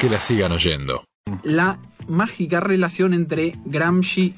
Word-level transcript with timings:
que 0.00 0.08
la 0.08 0.20
sigan 0.20 0.52
oyendo. 0.52 1.04
La 1.42 1.78
mágica 2.06 2.60
relación 2.60 3.12
entre 3.14 3.54
Gramsci 3.64 4.34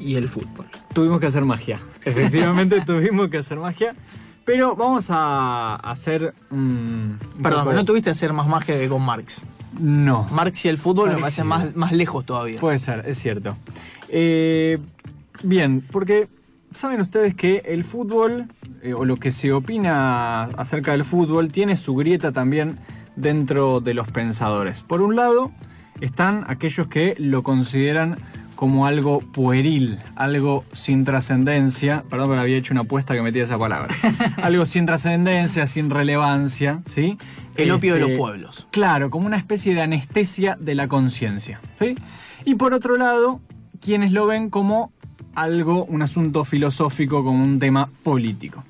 y 0.00 0.16
el 0.16 0.28
fútbol. 0.28 0.66
Tuvimos 0.92 1.20
que 1.20 1.26
hacer 1.26 1.44
magia. 1.44 1.78
Efectivamente 2.04 2.80
tuvimos 2.86 3.28
que 3.28 3.38
hacer 3.38 3.58
magia. 3.58 3.94
Pero 4.44 4.76
vamos 4.76 5.06
a 5.08 5.76
hacer. 5.76 6.34
Perdón, 6.50 7.64
poco- 7.64 7.72
no 7.72 7.84
tuviste 7.84 8.08
que 8.08 8.10
hacer 8.12 8.32
más 8.32 8.46
magia 8.46 8.78
que 8.78 8.88
con 8.88 9.02
Marx. 9.02 9.42
No. 9.78 10.26
Marx 10.30 10.64
y 10.66 10.68
el 10.68 10.78
fútbol 10.78 11.10
me 11.10 11.18
parece 11.18 11.42
Parecido. 11.42 11.66
más, 11.72 11.76
más 11.76 11.92
lejos 11.92 12.24
todavía. 12.26 12.60
Puede 12.60 12.78
ser, 12.78 13.04
es 13.08 13.18
cierto. 13.18 13.56
Eh, 14.10 14.78
bien, 15.42 15.80
porque 15.90 16.28
saben 16.74 17.00
ustedes 17.00 17.34
que 17.34 17.62
el 17.64 17.84
fútbol, 17.84 18.46
eh, 18.82 18.92
o 18.92 19.04
lo 19.06 19.16
que 19.16 19.32
se 19.32 19.52
opina 19.52 20.44
acerca 20.44 20.92
del 20.92 21.04
fútbol, 21.04 21.50
tiene 21.50 21.76
su 21.76 21.94
grieta 21.96 22.30
también 22.30 22.78
dentro 23.16 23.80
de 23.80 23.94
los 23.94 24.08
pensadores. 24.08 24.82
Por 24.82 25.02
un 25.02 25.16
lado, 25.16 25.52
están 26.00 26.44
aquellos 26.48 26.88
que 26.88 27.14
lo 27.18 27.42
consideran 27.42 28.18
como 28.54 28.86
algo 28.86 29.20
pueril, 29.20 29.98
algo 30.16 30.64
sin 30.72 31.04
trascendencia. 31.04 32.04
Perdón, 32.08 32.30
pero 32.30 32.40
había 32.40 32.56
hecho 32.56 32.72
una 32.72 32.82
apuesta 32.82 33.14
que 33.14 33.22
metía 33.22 33.42
esa 33.42 33.58
palabra. 33.58 33.94
algo 34.42 34.64
sin 34.66 34.86
trascendencia, 34.86 35.66
sin 35.66 35.90
relevancia, 35.90 36.80
¿sí? 36.86 37.18
El 37.56 37.70
opio 37.70 37.94
de 37.94 38.00
Este, 38.00 38.10
los 38.12 38.18
pueblos. 38.18 38.68
Claro, 38.70 39.10
como 39.10 39.26
una 39.26 39.36
especie 39.36 39.74
de 39.74 39.82
anestesia 39.82 40.56
de 40.58 40.74
la 40.74 40.88
conciencia. 40.88 41.60
¿sí? 41.78 41.96
Y 42.44 42.54
por 42.54 42.74
otro 42.74 42.96
lado, 42.96 43.40
quienes 43.80 44.12
lo 44.12 44.26
ven 44.26 44.50
como 44.50 44.92
algo, 45.34 45.84
un 45.84 46.02
asunto 46.02 46.44
filosófico, 46.44 47.24
como 47.24 47.42
un 47.42 47.58
tema 47.58 47.88
político. 48.02 48.62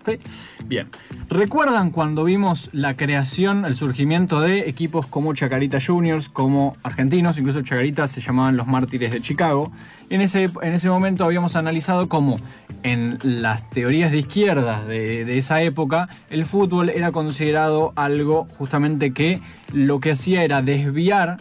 Bien. 0.66 0.88
¿Recuerdan 1.28 1.90
cuando 1.90 2.24
vimos 2.24 2.70
la 2.72 2.96
creación, 2.96 3.64
el 3.64 3.76
surgimiento 3.76 4.40
de 4.40 4.68
equipos 4.68 5.06
como 5.06 5.34
Chacarita 5.34 5.78
Juniors, 5.84 6.28
como 6.28 6.76
argentinos, 6.82 7.38
incluso 7.38 7.62
Chacarita 7.62 8.06
se 8.06 8.20
llamaban 8.20 8.56
los 8.56 8.66
mártires 8.66 9.12
de 9.12 9.20
Chicago? 9.20 9.72
En 10.10 10.20
ese, 10.20 10.50
en 10.62 10.74
ese 10.74 10.90
momento 10.90 11.24
habíamos 11.24 11.56
analizado 11.56 12.08
cómo 12.08 12.38
en 12.82 13.18
las 13.22 13.68
teorías 13.70 14.10
de 14.10 14.18
izquierda 14.18 14.84
de, 14.84 15.24
de 15.24 15.38
esa 15.38 15.62
época, 15.62 16.08
el 16.30 16.44
fútbol 16.44 16.90
era 16.90 17.10
considerado 17.10 17.92
algo 17.96 18.46
justamente 18.58 19.12
que 19.12 19.40
lo 19.72 20.00
que 20.00 20.12
hacía 20.12 20.44
era 20.44 20.62
desviar 20.62 21.38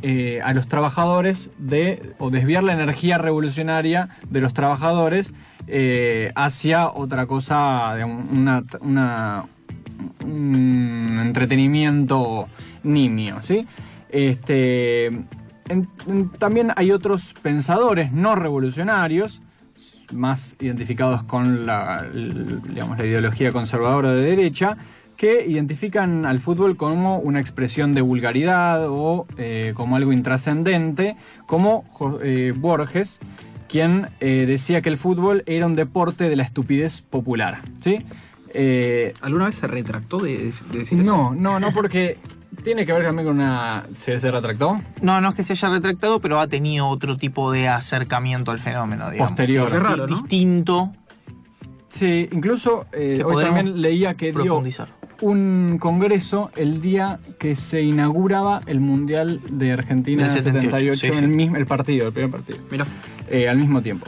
eh, 0.00 0.40
a 0.42 0.54
los 0.54 0.66
trabajadores 0.68 1.50
de, 1.58 2.14
o 2.18 2.30
desviar 2.30 2.64
la 2.64 2.72
energía 2.72 3.18
revolucionaria 3.18 4.08
de 4.28 4.40
los 4.40 4.54
trabajadores 4.54 5.32
eh, 5.68 6.32
hacia 6.34 6.88
otra 6.88 7.26
cosa, 7.26 7.92
digamos, 7.94 8.24
una, 8.32 8.64
una- 8.80 9.44
un 10.24 11.18
entretenimiento 11.22 12.48
nimio, 12.82 13.40
¿sí? 13.42 13.66
Este, 14.08 15.10
también 16.38 16.72
hay 16.76 16.90
otros 16.90 17.34
pensadores 17.40 18.12
no 18.12 18.34
revolucionarios, 18.34 19.40
más 20.12 20.56
identificados 20.60 21.22
con 21.22 21.64
la, 21.66 22.04
digamos, 22.12 22.98
la 22.98 23.06
ideología 23.06 23.52
conservadora 23.52 24.12
de 24.12 24.22
derecha, 24.22 24.76
que 25.22 25.46
identifican 25.46 26.26
al 26.26 26.40
fútbol 26.40 26.76
como 26.76 27.18
una 27.18 27.38
expresión 27.38 27.94
de 27.94 28.00
vulgaridad 28.00 28.88
o 28.88 29.28
eh, 29.38 29.72
como 29.76 29.94
algo 29.94 30.12
intrascendente, 30.12 31.14
como 31.46 31.84
eh, 32.24 32.52
Borges, 32.56 33.20
quien 33.68 34.08
eh, 34.18 34.46
decía 34.48 34.80
que 34.80 34.88
el 34.88 34.98
fútbol 34.98 35.44
era 35.46 35.66
un 35.66 35.76
deporte 35.76 36.28
de 36.28 36.34
la 36.34 36.42
estupidez 36.42 37.02
popular. 37.02 37.60
¿sí? 37.84 38.04
Eh, 38.52 39.14
¿Alguna 39.20 39.44
vez 39.44 39.54
se 39.54 39.68
retractó 39.68 40.18
de, 40.18 40.38
de 40.72 40.78
decir 40.80 41.00
eso? 41.00 41.12
no, 41.12 41.32
no, 41.32 41.60
no, 41.60 41.72
porque 41.72 42.18
tiene 42.64 42.84
que 42.84 42.92
ver 42.92 43.04
también 43.04 43.28
con 43.28 43.36
una... 43.36 43.84
¿Se, 43.94 44.18
se 44.18 44.28
retractó? 44.28 44.80
No, 45.02 45.20
no 45.20 45.28
es 45.28 45.34
que 45.36 45.44
se 45.44 45.52
haya 45.52 45.70
retractado, 45.70 46.18
pero 46.18 46.40
ha 46.40 46.48
tenido 46.48 46.88
otro 46.88 47.16
tipo 47.16 47.52
de 47.52 47.68
acercamiento 47.68 48.50
al 48.50 48.58
fenómeno, 48.58 49.08
digamos. 49.08 49.30
Posterior. 49.30 49.68
Es 49.68 49.80
raro, 49.80 50.08
¿no? 50.08 50.16
Distinto. 50.16 50.90
Sí, 51.92 52.28
incluso 52.32 52.86
eh, 52.92 53.22
hoy 53.24 53.44
también 53.44 53.80
leía 53.82 54.14
que 54.14 54.32
dio 54.32 54.42
profundizar. 54.42 54.88
Un 55.22 55.78
congreso 55.80 56.50
el 56.56 56.82
día 56.82 57.18
que 57.38 57.56
se 57.56 57.82
inauguraba 57.82 58.60
el 58.66 58.80
Mundial 58.80 59.40
de 59.48 59.72
Argentina 59.72 60.24
Del 60.24 60.32
78, 60.32 60.96
78, 60.96 61.00
sí, 61.00 61.12
sí. 61.12 61.24
El, 61.24 61.28
mismo, 61.30 61.56
el 61.56 61.66
partido, 61.66 62.08
el 62.08 62.12
primer 62.12 62.30
partido, 62.30 62.58
Mirá. 62.70 62.84
eh, 63.28 63.48
al 63.48 63.56
mismo 63.56 63.80
tiempo. 63.80 64.06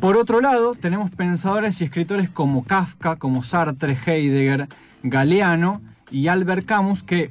Por 0.00 0.16
otro 0.16 0.40
lado, 0.40 0.74
tenemos 0.74 1.10
pensadores 1.12 1.80
y 1.80 1.84
escritores 1.84 2.28
como 2.28 2.64
Kafka, 2.64 3.16
como 3.16 3.44
Sartre, 3.44 3.96
Heidegger, 4.04 4.66
Galeano 5.04 5.80
y 6.10 6.26
Albert 6.26 6.66
Camus 6.66 7.02
que 7.02 7.30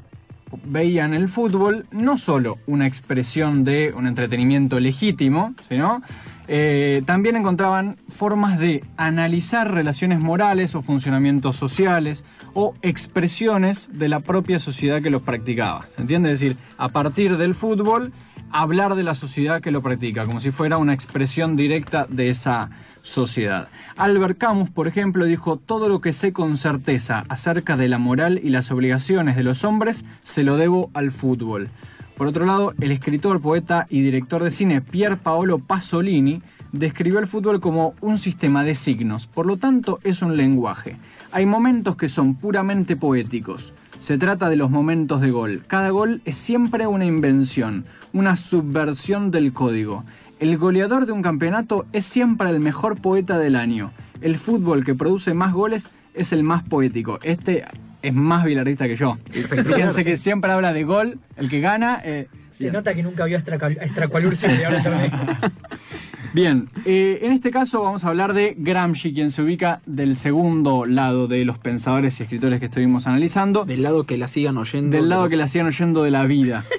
veían 0.65 1.13
el 1.13 1.29
fútbol 1.29 1.85
no 1.91 2.17
solo 2.17 2.57
una 2.67 2.87
expresión 2.87 3.63
de 3.63 3.93
un 3.95 4.07
entretenimiento 4.07 4.79
legítimo, 4.79 5.53
sino 5.69 6.01
eh, 6.47 7.03
también 7.05 7.35
encontraban 7.35 7.95
formas 8.09 8.59
de 8.59 8.83
analizar 8.97 9.71
relaciones 9.73 10.19
morales 10.19 10.75
o 10.75 10.81
funcionamientos 10.81 11.55
sociales 11.55 12.25
o 12.53 12.75
expresiones 12.81 13.89
de 13.91 14.09
la 14.09 14.19
propia 14.19 14.59
sociedad 14.59 15.01
que 15.01 15.09
los 15.09 15.21
practicaba. 15.21 15.85
¿Se 15.95 16.01
entiende? 16.01 16.31
Es 16.31 16.39
decir, 16.39 16.57
a 16.77 16.89
partir 16.89 17.37
del 17.37 17.55
fútbol, 17.55 18.11
hablar 18.51 18.95
de 18.95 19.03
la 19.03 19.15
sociedad 19.15 19.61
que 19.61 19.71
lo 19.71 19.81
practica, 19.81 20.25
como 20.25 20.39
si 20.39 20.51
fuera 20.51 20.77
una 20.77 20.93
expresión 20.93 21.55
directa 21.55 22.05
de 22.09 22.29
esa 22.29 22.69
sociedad. 23.01 23.67
Albert 23.95 24.37
Camus, 24.37 24.69
por 24.69 24.87
ejemplo, 24.87 25.25
dijo, 25.25 25.57
todo 25.57 25.89
lo 25.89 26.01
que 26.01 26.13
sé 26.13 26.33
con 26.33 26.57
certeza 26.57 27.25
acerca 27.29 27.77
de 27.77 27.87
la 27.87 27.97
moral 27.97 28.39
y 28.43 28.49
las 28.49 28.71
obligaciones 28.71 29.35
de 29.35 29.43
los 29.43 29.63
hombres, 29.63 30.05
se 30.23 30.43
lo 30.43 30.57
debo 30.57 30.89
al 30.93 31.11
fútbol. 31.11 31.69
Por 32.17 32.27
otro 32.27 32.45
lado, 32.45 32.73
el 32.79 32.91
escritor, 32.91 33.41
poeta 33.41 33.87
y 33.89 34.01
director 34.01 34.43
de 34.43 34.51
cine 34.51 34.81
Pier 34.81 35.17
Paolo 35.17 35.57
Pasolini 35.59 36.41
describió 36.71 37.19
el 37.19 37.27
fútbol 37.27 37.59
como 37.59 37.95
un 38.01 38.17
sistema 38.17 38.63
de 38.63 38.75
signos, 38.75 39.27
por 39.27 39.45
lo 39.45 39.57
tanto 39.57 39.99
es 40.03 40.21
un 40.21 40.37
lenguaje. 40.37 40.97
Hay 41.31 41.45
momentos 41.45 41.95
que 41.95 42.09
son 42.09 42.35
puramente 42.35 42.95
poéticos. 42.95 43.73
Se 43.99 44.17
trata 44.17 44.49
de 44.49 44.57
los 44.57 44.69
momentos 44.69 45.21
de 45.21 45.31
gol. 45.31 45.63
Cada 45.67 45.89
gol 45.89 46.21
es 46.25 46.35
siempre 46.35 46.87
una 46.87 47.05
invención, 47.05 47.85
una 48.13 48.35
subversión 48.35 49.31
del 49.31 49.53
código. 49.53 50.03
El 50.39 50.57
goleador 50.57 51.05
de 51.05 51.11
un 51.11 51.21
campeonato 51.21 51.85
es 51.93 52.05
siempre 52.05 52.49
el 52.49 52.59
mejor 52.59 52.99
poeta 52.99 53.37
del 53.37 53.55
año. 53.55 53.91
El 54.21 54.37
fútbol 54.37 54.83
que 54.83 54.95
produce 54.95 55.33
más 55.33 55.53
goles 55.53 55.89
es 56.13 56.33
el 56.33 56.43
más 56.43 56.63
poético. 56.63 57.19
Este 57.23 57.63
es 58.01 58.13
más 58.13 58.43
vilarista 58.43 58.87
que 58.87 58.95
yo. 58.95 59.17
Fíjense 59.31 60.03
que 60.03 60.17
siempre 60.17 60.51
habla 60.51 60.73
de 60.73 60.83
gol, 60.83 61.19
el 61.37 61.49
que 61.49 61.61
gana. 61.61 62.01
eh, 62.03 62.27
Se 62.61 62.65
bien. 62.65 62.73
nota 62.73 62.93
que 62.93 63.03
nunca 63.03 63.25
vio 63.25 63.37
Extracualur 63.37 64.33
y 64.59 64.63
ahora 64.63 64.83
también. 64.83 65.11
Bien, 66.33 66.69
eh, 66.85 67.19
en 67.23 67.33
este 67.33 67.51
caso 67.51 67.81
vamos 67.81 68.05
a 68.05 68.07
hablar 68.07 68.33
de 68.33 68.55
Gramsci, 68.57 69.13
quien 69.13 69.31
se 69.31 69.41
ubica 69.41 69.81
del 69.85 70.15
segundo 70.15 70.85
lado 70.85 71.27
de 71.27 71.43
los 71.43 71.57
pensadores 71.57 72.17
y 72.19 72.23
escritores 72.23 72.61
que 72.61 72.67
estuvimos 72.67 73.05
analizando. 73.05 73.65
Del 73.65 73.81
lado 73.83 74.05
que 74.05 74.15
la 74.17 74.29
sigan 74.29 74.57
oyendo. 74.57 74.95
Del 74.95 75.09
lado 75.09 75.27
que 75.27 75.35
la 75.35 75.49
sigan 75.49 75.67
oyendo 75.67 76.03
de 76.03 76.11
la 76.11 76.25
vida. 76.25 76.63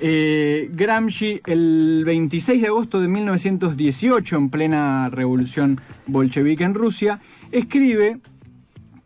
Eh, 0.00 0.70
Gramsci, 0.74 1.40
el 1.44 2.04
26 2.06 2.60
de 2.62 2.68
agosto 2.68 3.00
de 3.00 3.08
1918, 3.08 4.36
en 4.36 4.48
plena 4.48 5.08
revolución 5.10 5.80
bolchevique 6.06 6.62
en 6.62 6.74
Rusia, 6.74 7.18
escribe 7.50 8.18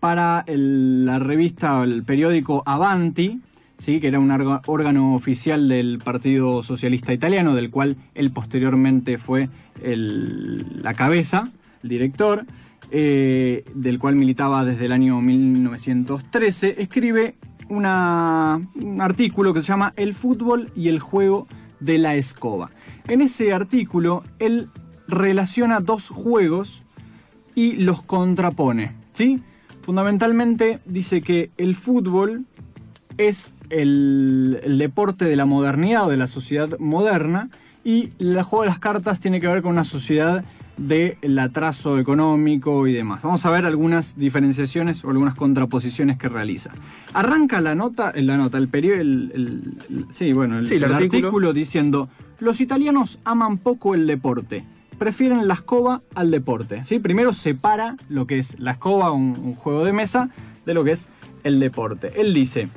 para 0.00 0.44
el- 0.47 1.06
la 1.06 1.19
revista 1.19 1.78
o 1.78 1.84
el 1.84 2.03
periódico 2.03 2.62
Avanti, 2.66 3.41
¿sí? 3.82 3.98
que 3.98 4.06
era 4.06 4.20
un 4.20 4.31
órgano 4.31 5.16
oficial 5.16 5.69
del 5.69 5.98
Partido 5.98 6.62
Socialista 6.62 7.12
Italiano, 7.12 7.56
del 7.56 7.70
cual 7.70 7.97
él 8.15 8.31
posteriormente 8.31 9.19
fue 9.19 9.48
la 9.82 10.94
cabeza, 10.94 11.50
el 11.82 11.88
director, 11.88 12.47
eh, 12.93 13.65
del 13.75 13.98
cual 13.98 14.15
militaba 14.15 14.65
desde 14.65 14.87
el 14.87 14.93
año 14.93 15.20
1913, 15.20 16.76
escribe 16.78 17.34
un 17.70 17.84
artículo 19.00 19.53
que 19.53 19.62
se 19.62 19.69
llama 19.69 19.93
El 19.97 20.14
fútbol 20.14 20.70
y 20.76 20.88
el 20.88 21.00
juego 21.00 21.49
de 21.81 21.99
la 21.99 22.14
escoba. 22.14 22.70
En 23.08 23.20
ese 23.20 23.52
artículo 23.52 24.23
él 24.38 24.69
relaciona 25.08 25.81
dos 25.81 26.08
juegos 26.08 26.85
y 27.56 27.73
los 27.73 28.02
contrapone, 28.02 28.93
¿sí? 29.12 29.43
Fundamentalmente 29.82 30.78
dice 30.87 31.20
que 31.23 31.50
el 31.56 31.75
fútbol 31.75 32.44
es 33.19 33.52
el, 33.72 34.60
el 34.62 34.78
deporte 34.78 35.24
de 35.24 35.36
la 35.36 35.44
modernidad 35.46 36.06
o 36.06 36.10
de 36.10 36.16
la 36.16 36.26
sociedad 36.28 36.78
moderna 36.78 37.48
y 37.84 38.10
el 38.19 38.40
juego 38.42 38.62
de 38.62 38.69
las 38.69 38.78
cartas 38.78 39.19
tiene 39.20 39.40
que 39.40 39.48
ver 39.48 39.62
con 39.62 39.72
una 39.72 39.84
sociedad 39.84 40.44
del 40.76 41.38
atraso 41.38 41.98
económico 41.98 42.86
y 42.86 42.92
demás. 42.92 43.22
Vamos 43.22 43.44
a 43.44 43.50
ver 43.50 43.66
algunas 43.66 44.16
diferenciaciones 44.16 45.04
o 45.04 45.10
algunas 45.10 45.34
contraposiciones 45.34 46.16
que 46.19 46.28
realiza. 46.28 46.70
Arranca 47.12 47.60
la 47.60 47.74
nota, 47.74 48.12
la 48.16 48.36
nota, 48.36 48.58
el 48.58 48.69
periodo, 48.69 49.00
el, 49.00 49.30
el- 49.34 49.75
el- 49.90 50.06
sí, 50.12 50.32
bueno, 50.32 50.58
el, 50.58 50.66
Sí, 50.66 50.76
el 50.76 50.84
el 50.84 50.92
artículo. 50.94 51.26
artículo 51.28 51.52
diciendo 51.52 52.08
los 52.40 52.60
italianos 52.60 53.18
aman 53.25 53.58
poco 53.58 53.94
el 53.94 54.06
deporte. 54.06 54.64
Prefieren 54.98 55.46
la 55.48 55.54
escoba 55.54 56.02
al 56.14 56.30
deporte. 56.30 56.84
¿sí? 56.84 56.98
Primero 57.00 57.34
separa 57.34 57.96
lo 58.08 58.26
que 58.26 58.38
es 58.38 58.58
la 58.58 58.72
escoba, 58.72 59.10
un, 59.12 59.34
un 59.42 59.54
juego 59.54 59.84
de 59.84 59.92
mesa, 59.92 60.30
de 60.64 60.75
lo 60.75 60.84
que 60.84 60.92
es 60.92 61.08
el 61.44 61.58
deporte. 61.60 62.12
Él 62.20 62.32
dice, 62.34 62.68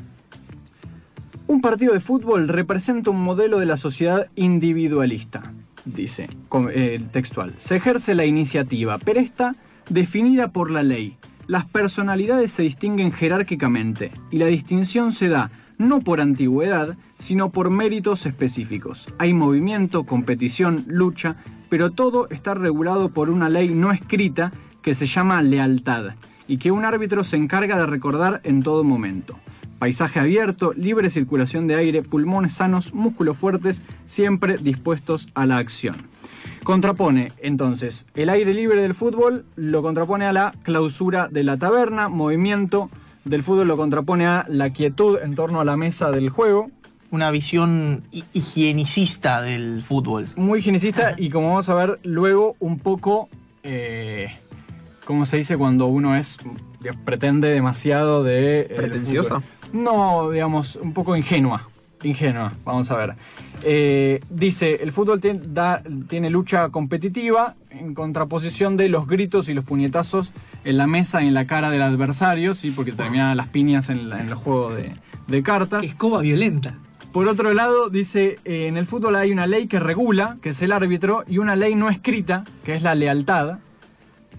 un 1.56 1.62
partido 1.62 1.94
de 1.94 2.02
fútbol 2.02 2.50
representa 2.50 3.12
un 3.12 3.24
modelo 3.24 3.60
de 3.60 3.66
la 3.66 3.78
sociedad 3.78 4.28
individualista, 4.36 5.54
dice 5.86 6.28
eh, 6.74 7.02
textual. 7.14 7.54
Se 7.58 7.78
ejerce 7.78 8.14
la 8.14 8.26
iniciativa, 8.26 8.98
pero 8.98 9.22
está 9.22 9.56
definida 9.90 10.50
por 10.50 10.70
la 10.70 10.84
ley. 10.84 11.16
Las 11.48 11.64
personalidades 11.64 12.52
se 12.52 12.64
distinguen 12.64 13.14
jerárquicamente 13.14 14.12
y 14.32 14.38
la 14.38 14.48
distinción 14.48 15.14
se 15.14 15.30
da 15.30 15.50
no 15.78 16.02
por 16.02 16.20
antigüedad, 16.20 16.98
sino 17.20 17.52
por 17.52 17.70
méritos 17.70 18.26
específicos. 18.26 19.08
Hay 19.18 19.34
movimiento, 19.34 20.04
competición, 20.04 20.84
lucha, 20.88 21.38
pero 21.70 21.92
todo 21.92 22.28
está 22.32 22.54
regulado 22.54 23.14
por 23.14 23.30
una 23.30 23.48
ley 23.48 23.70
no 23.70 23.94
escrita 23.94 24.52
que 24.82 24.94
se 24.94 25.08
llama 25.08 25.42
lealtad 25.42 26.16
y 26.50 26.58
que 26.58 26.72
un 26.72 26.84
árbitro 26.84 27.24
se 27.24 27.38
encarga 27.38 27.78
de 27.78 27.86
recordar 27.86 28.42
en 28.44 28.62
todo 28.62 28.84
momento. 28.84 29.40
Paisaje 29.80 30.20
abierto, 30.20 30.74
libre 30.74 31.10
circulación 31.10 31.68
de 31.68 31.76
aire, 31.76 32.02
pulmones 32.02 32.54
sanos, 32.54 32.94
músculos 32.94 33.38
fuertes, 33.38 33.82
siempre 34.08 34.56
dispuestos 34.58 35.28
a 35.36 35.46
la 35.46 35.58
acción. 35.58 35.96
Contrapone 36.64 37.28
entonces 37.40 38.08
el 38.16 38.30
aire 38.30 38.54
libre 38.54 38.82
del 38.82 38.96
fútbol, 38.96 39.46
lo 39.56 39.82
contrapone 39.84 40.26
a 40.26 40.34
la 40.34 40.54
clausura 40.64 41.28
de 41.28 41.44
la 41.44 41.58
taberna, 41.58 42.10
movimiento 42.10 42.90
del 43.24 43.44
fútbol 43.44 43.68
lo 43.68 43.78
contrapone 43.78 44.26
a 44.26 44.46
la 44.50 44.72
quietud 44.72 45.20
en 45.22 45.36
torno 45.36 45.60
a 45.62 45.66
la 45.66 45.78
mesa 45.78 46.10
del 46.12 46.30
juego, 46.30 46.70
Una 47.12 47.30
visión 47.32 48.04
hi- 48.12 48.24
higienicista 48.34 49.42
del 49.42 49.84
fútbol. 49.84 50.28
muy 50.36 50.60
higienicista 50.60 51.14
y 51.18 51.30
como 51.30 51.50
vamos 51.50 51.70
a 51.70 51.76
ver 51.76 52.00
luego 52.04 52.56
un 52.60 52.80
poco, 52.80 53.30
eh, 53.64 54.28
¿cómo 55.06 55.26
se 55.26 55.38
dice 55.38 55.58
cuando 55.58 55.86
uno 55.88 56.16
es 56.16 56.38
pretende 57.04 57.48
demasiado 57.50 58.24
de... 58.24 58.62
eh, 58.62 58.74
¿Pretenciosa? 58.76 59.42
No, 59.76 60.30
digamos, 60.32 60.78
un 60.78 60.94
poco 60.94 61.16
ingenua. 61.18 61.68
Ingenua, 62.04 62.52
vamos 62.64 62.90
a 62.92 62.96
ver. 62.98 63.16
Eh, 63.64 64.22
dice, 64.30 64.80
el 64.84 64.92
fútbol 64.92 65.20
tiene, 65.20 65.42
da- 65.48 65.82
tiene 66.08 66.30
lucha 66.30 66.70
competitiva 66.70 67.56
en 67.72 67.94
contraposición 67.94 68.78
de 68.78 68.90
los 68.90 69.08
gritos 69.08 69.50
y 69.50 69.54
los 69.54 69.66
puñetazos 69.66 70.32
en 70.64 70.78
la 70.78 70.88
mesa 70.88 71.24
y 71.24 71.28
en 71.28 71.34
la 71.34 71.46
cara 71.48 71.70
del 71.72 71.82
adversario, 71.82 72.54
¿sí? 72.54 72.72
porque 72.72 72.92
terminan 72.92 73.36
las 73.36 73.48
piñas 73.48 73.90
en, 73.90 74.10
la- 74.10 74.20
en 74.22 74.28
el 74.30 74.36
juego 74.36 74.74
de, 74.74 74.92
de 75.28 75.44
cartas. 75.44 75.82
Qué 75.82 75.88
escoba 75.88 76.22
violenta. 76.22 76.76
Por 77.12 77.28
otro 77.28 77.54
lado, 77.54 77.90
dice, 77.90 78.38
eh, 78.46 78.68
en 78.68 78.78
el 78.78 78.86
fútbol 78.86 79.16
hay 79.16 79.32
una 79.32 79.48
ley 79.48 79.68
que 79.68 79.80
regula, 79.80 80.38
que 80.42 80.50
es 80.50 80.62
el 80.62 80.72
árbitro, 80.74 81.24
y 81.28 81.38
una 81.40 81.56
ley 81.56 81.74
no 81.76 81.90
escrita, 81.90 82.44
que 82.66 82.76
es 82.76 82.82
la 82.84 82.94
lealtad. 82.94 83.60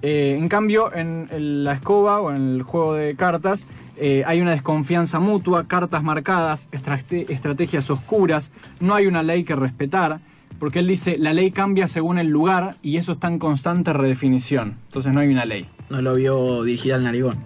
Eh, 0.03 0.37
en 0.39 0.49
cambio, 0.49 0.95
en, 0.95 1.65
la 1.65 1.73
escoba 1.73 2.21
o 2.21 2.31
en 2.31 2.57
el 2.57 2.63
juego 2.63 2.95
de 2.95 3.17
cartas 3.17 3.67
eh, 3.97 4.23
hay 4.27 4.41
una 4.41 4.51
desconfianza 4.53 5.21
mutua, 5.21 5.67
cartas 5.67 6.03
marcadas, 6.03 6.69
estrate- 6.71 7.31
estrategias 7.31 7.91
oscuras, 7.91 8.53
no 8.79 8.95
hay 8.95 9.07
una 9.07 9.23
ley 9.23 9.45
que 9.45 9.57
respetar, 9.57 10.21
porque 10.59 10.81
él 10.81 10.87
dice, 10.87 11.17
la 11.19 11.33
ley 11.33 11.51
cambia 11.51 11.89
según 11.89 12.19
el 12.19 12.29
lugar 12.29 12.75
y 12.83 12.99
eso 12.99 13.13
está 13.13 13.29
en 13.29 13.39
constante 13.39 13.93
redefinición, 13.93 14.77
entonces 14.87 15.13
no 15.13 15.21
hay 15.21 15.29
una 15.29 15.45
ley. 15.47 15.67
No 15.89 16.03
lo 16.03 16.15
vio 16.15 16.63
dirigir 16.63 16.93
al 16.93 17.05
narigón. 17.05 17.37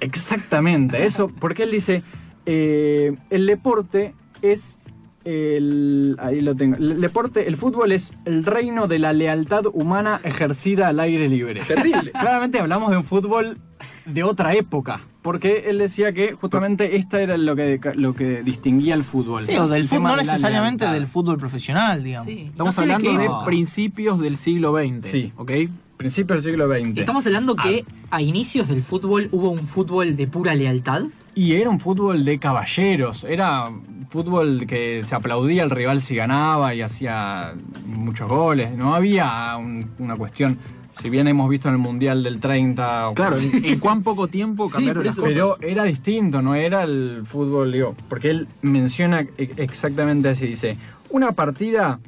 Exactamente, 0.00 1.04
eso, 1.04 1.28
porque 1.28 1.62
él 1.62 1.70
dice, 1.70 2.02
eh, 2.46 3.14
el 3.30 3.46
deporte 3.46 4.14
es 4.42 4.78
el, 5.24 6.16
ahí 6.20 6.40
lo 6.40 6.54
tengo, 6.54 6.76
el 6.76 7.00
deporte, 7.00 7.46
el 7.48 7.56
fútbol 7.56 7.92
es 7.92 8.12
el 8.24 8.44
reino 8.44 8.86
de 8.86 8.98
la 8.98 9.12
lealtad 9.12 9.64
humana 9.72 10.20
ejercida 10.24 10.88
al 10.88 11.00
aire 11.00 11.28
libre. 11.28 11.62
Terrible. 11.66 12.10
Claramente 12.20 12.58
hablamos 12.60 12.90
de 12.90 12.96
un 12.98 13.04
fútbol 13.04 13.58
de 14.06 14.22
otra 14.22 14.54
época, 14.54 15.00
porque 15.22 15.64
él 15.68 15.78
decía 15.78 16.12
que 16.12 16.32
justamente 16.32 16.96
esta 16.96 17.20
era 17.22 17.36
lo 17.38 17.56
que, 17.56 17.80
lo 17.96 18.14
que 18.14 18.42
distinguía 18.42 18.94
el 18.94 19.02
fútbol. 19.02 19.44
Sí, 19.44 19.56
o 19.56 19.66
del 19.66 19.82
El 19.82 19.88
fútbol, 19.88 20.02
no 20.04 20.16
de 20.16 20.22
necesariamente 20.24 20.84
lealtad. 20.84 21.00
del 21.00 21.08
fútbol 21.08 21.36
profesional, 21.38 22.04
digamos. 22.04 22.26
Sí. 22.26 22.50
Estamos 22.50 22.76
No 22.76 22.82
sé 22.82 22.86
de 22.86 22.92
hablando 22.94 23.18
de 23.22 23.28
No. 23.28 23.44
principios 23.44 24.20
del 24.20 24.36
siglo 24.36 24.76
XX. 24.78 25.08
Sí. 25.10 25.32
¿Ok? 25.36 25.50
Principios 25.96 26.42
del 26.42 26.52
siglo 26.52 26.68
XX. 26.68 26.98
Estamos 26.98 27.24
hablando 27.26 27.54
que 27.56 27.84
a 28.10 28.20
inicios 28.20 28.68
del 28.68 28.82
fútbol 28.82 29.28
hubo 29.32 29.50
un 29.50 29.58
fútbol 29.60 30.16
de 30.16 30.26
pura 30.26 30.54
lealtad. 30.54 31.02
Y 31.34 31.54
era 31.54 31.70
un 31.70 31.80
fútbol 31.80 32.24
de 32.24 32.38
caballeros, 32.38 33.24
era 33.24 33.64
fútbol 34.10 34.66
que 34.66 35.02
se 35.04 35.14
aplaudía 35.14 35.62
al 35.62 35.70
rival 35.70 36.02
si 36.02 36.14
ganaba 36.16 36.74
y 36.74 36.82
hacía 36.82 37.54
muchos 37.86 38.28
goles, 38.28 38.70
no 38.76 38.94
había 38.94 39.56
un- 39.56 39.90
una 39.98 40.14
cuestión, 40.16 40.58
si 41.00 41.10
bien 41.10 41.26
hemos 41.26 41.48
visto 41.50 41.68
en 41.68 41.74
el 41.74 41.80
Mundial 41.80 42.22
del 42.22 42.38
30, 42.38 43.08
o- 43.08 43.14
Claro, 43.14 43.36
en, 43.38 43.64
en 43.64 43.78
cuán 43.80 44.02
poco 44.04 44.28
tiempo 44.28 44.68
cambiaron 44.70 45.00
por 45.00 45.06
las 45.06 45.16
cosas. 45.16 45.32
pero 45.32 45.58
era 45.60 45.82
distinto, 45.84 46.40
no 46.42 46.54
era 46.54 46.84
el 46.84 47.22
fútbol, 47.24 47.72
digo, 47.72 47.96
porque 48.08 48.30
él 48.30 48.46
menciona 48.62 49.24
exactamente 49.38 50.28
así, 50.28 50.46
dice, 50.46 50.76
una 51.10 51.32
partida 51.32 51.98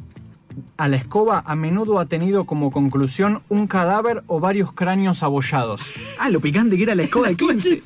a 0.76 0.88
la 0.88 0.96
escoba 0.96 1.42
a 1.46 1.54
menudo 1.54 1.98
ha 1.98 2.06
tenido 2.06 2.44
como 2.44 2.70
conclusión 2.70 3.42
un 3.48 3.66
cadáver 3.66 4.22
o 4.26 4.40
varios 4.40 4.72
cráneos 4.72 5.22
abollados. 5.22 5.80
Ah, 6.18 6.30
lo 6.30 6.40
picante 6.40 6.76
que 6.76 6.82
era 6.84 6.94
la 6.94 7.04
escoba 7.04 7.28
de 7.28 7.36
15. 7.36 7.82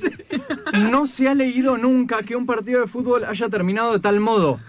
No 0.91 1.07
se 1.07 1.29
ha 1.29 1.35
leído 1.35 1.77
nunca 1.77 2.23
que 2.23 2.37
un 2.37 2.47
partido 2.47 2.81
de 2.81 2.87
fútbol 2.87 3.25
haya 3.25 3.49
terminado 3.49 3.93
de 3.93 4.01
tal 4.01 4.21
modo. 4.21 4.61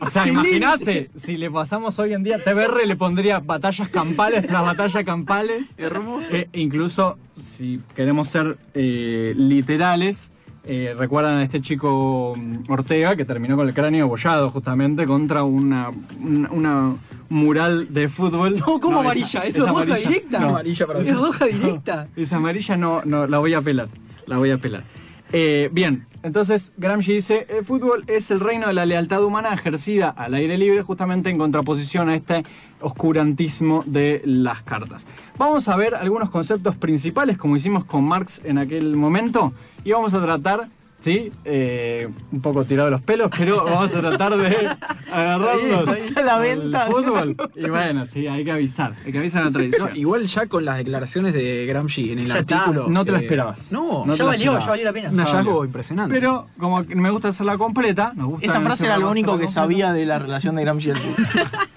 O 0.00 0.06
sea, 0.06 0.26
imagínate, 0.26 1.10
si 1.16 1.36
le 1.36 1.48
pasamos 1.48 1.96
hoy 2.00 2.12
en 2.12 2.24
día, 2.24 2.42
TBR 2.42 2.86
le 2.86 2.96
pondría 2.96 3.38
batallas 3.38 3.88
campales 3.88 4.44
tras 4.48 4.62
batallas 4.62 5.04
campales. 5.04 5.74
Hermoso. 5.78 6.34
Eh, 6.34 6.48
incluso, 6.54 7.18
si 7.40 7.80
queremos 7.94 8.26
ser 8.26 8.58
eh, 8.74 9.32
literales, 9.36 10.31
eh, 10.64 10.94
recuerdan 10.96 11.38
a 11.38 11.42
este 11.42 11.60
chico 11.60 12.34
mm, 12.36 12.70
Ortega 12.70 13.16
que 13.16 13.24
terminó 13.24 13.56
con 13.56 13.66
el 13.66 13.74
cráneo 13.74 14.04
abollado 14.04 14.48
justamente 14.50 15.06
contra 15.06 15.42
una, 15.42 15.90
una, 16.20 16.50
una 16.50 16.96
mural 17.28 17.92
de 17.92 18.08
fútbol. 18.08 18.58
No, 18.58 18.78
¿cómo 18.78 19.00
amarilla? 19.00 19.40
¿Eso 19.40 19.64
es 19.64 19.68
roja 19.68 19.82
amarilla. 19.82 20.08
directa? 20.08 20.38
No. 20.38 20.48
Amarilla 20.50 20.86
para 20.86 21.00
Es 21.00 21.16
roja 21.16 21.44
directa. 21.46 22.08
Esa 22.14 22.36
amarilla 22.36 22.76
no, 22.76 23.02
no, 23.04 23.26
la 23.26 23.38
voy 23.38 23.54
a 23.54 23.60
pelar. 23.60 23.88
La 24.26 24.36
voy 24.38 24.50
a 24.50 24.58
pelar. 24.58 24.84
Eh, 25.32 25.68
bien, 25.72 26.06
entonces 26.22 26.72
Gramsci 26.76 27.14
dice, 27.14 27.46
el 27.48 27.64
fútbol 27.64 28.04
es 28.06 28.30
el 28.30 28.40
reino 28.40 28.68
de 28.68 28.72
la 28.72 28.86
lealtad 28.86 29.24
humana 29.24 29.52
ejercida 29.52 30.08
al 30.08 30.34
aire 30.34 30.56
libre 30.56 30.82
justamente 30.82 31.30
en 31.30 31.38
contraposición 31.38 32.08
a 32.08 32.14
este 32.14 32.42
oscurantismo 32.80 33.82
de 33.86 34.22
las 34.24 34.62
cartas. 34.62 35.06
Vamos 35.36 35.68
a 35.68 35.76
ver 35.76 35.94
algunos 35.94 36.30
conceptos 36.30 36.76
principales 36.76 37.38
como 37.38 37.56
hicimos 37.56 37.84
con 37.84 38.04
Marx 38.04 38.40
en 38.44 38.58
aquel 38.58 38.96
momento 38.96 39.52
y 39.84 39.92
vamos 39.92 40.14
a 40.14 40.22
tratar, 40.22 40.68
sí, 41.02 41.30
Eh, 41.44 42.08
un 42.32 42.40
poco 42.40 42.64
tirado 42.64 42.86
de 42.86 42.92
los 42.92 43.02
pelos, 43.02 43.30
pero 43.36 43.64
vamos 43.64 43.92
a 43.94 44.00
tratar 44.00 44.36
de 44.36 44.68
agarrarlos 45.12 45.88
Ahí 45.88 46.02
está 46.04 46.22
la 46.22 46.34
al 46.36 46.42
venta. 46.42 46.86
fútbol. 46.86 47.36
Y 47.54 47.68
bueno, 47.68 48.06
sí, 48.06 48.26
hay 48.26 48.44
que 48.44 48.52
avisar, 48.52 48.94
hay 49.04 49.12
que 49.12 49.18
avisar 49.18 49.42
a 49.42 49.44
la 49.46 49.50
No, 49.50 49.58
tradición. 49.58 49.90
igual 49.96 50.26
ya 50.26 50.46
con 50.46 50.64
las 50.64 50.78
declaraciones 50.78 51.34
de 51.34 51.66
Gramsci 51.66 52.12
en 52.12 52.20
el 52.20 52.28
Ya 52.28 52.38
está. 52.38 52.58
artículo. 52.60 52.88
No 52.88 53.04
te 53.04 53.12
la 53.12 53.18
eh, 53.18 53.22
esperabas. 53.22 53.70
No, 53.72 54.04
No 54.06 54.14
ya 54.14 54.24
valió, 54.24 54.52
esperabas. 54.58 54.64
ya 54.64 54.70
valió 54.70 54.84
la 54.86 54.92
pena. 54.92 55.10
un 55.10 55.18
hallazgo 55.18 55.64
impresionante. 55.64 56.14
Pero 56.14 56.46
como 56.58 56.82
me 56.82 57.10
gusta 57.10 57.28
hacerla 57.28 57.58
completa, 57.58 58.12
me 58.16 58.24
gusta 58.24 58.46
Esa 58.46 58.60
frase 58.60 58.86
era 58.86 58.96
lo 58.96 59.10
único 59.10 59.32
que 59.32 59.44
completa. 59.44 59.52
sabía 59.52 59.92
de 59.92 60.06
la 60.06 60.18
relación 60.18 60.54
de 60.56 60.62
Gramsci 60.64 60.88
y 60.88 60.90
el 60.92 60.98
fútbol. 60.98 61.26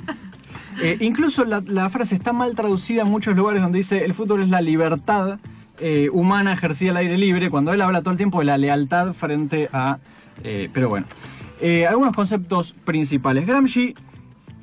Eh, 0.82 0.98
incluso 1.00 1.46
la, 1.46 1.64
la 1.66 1.90
frase 1.90 2.16
está 2.16 2.34
mal 2.34 2.54
traducida 2.54 3.04
en 3.04 3.08
muchos 3.10 3.34
lugares 3.34 3.62
donde 3.62 3.78
dice 3.78 4.04
el 4.04 4.14
fútbol 4.14 4.44
es 4.44 4.50
la 4.50 4.60
libertad 4.60 5.40
eh, 5.80 6.10
humana 6.12 6.54
ejercida 6.54 6.92
al 6.92 6.98
aire 6.98 7.18
libre, 7.18 7.50
cuando 7.50 7.74
él 7.74 7.82
habla 7.82 8.02
todo 8.02 8.12
el 8.12 8.18
tiempo 8.18 8.40
de 8.40 8.46
la 8.46 8.58
lealtad 8.58 9.14
frente 9.14 9.70
a... 9.72 10.00
eh, 10.44 10.70
pero 10.74 10.90
bueno, 10.90 11.06
Eh, 11.62 11.88
algunos 11.88 12.14
conceptos 12.14 12.76
principales. 12.84 13.48
Gramsci 13.48 13.94